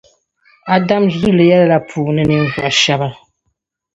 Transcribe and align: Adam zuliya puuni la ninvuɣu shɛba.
Adam 0.75 1.03
zuliya 1.19 1.77
puuni 1.89 2.17
la 2.27 2.27
ninvuɣu 2.29 2.69
shɛba. 2.81 3.09